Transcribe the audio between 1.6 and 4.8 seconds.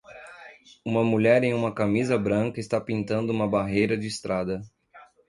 camisa branca está pintando uma barreira de estrada.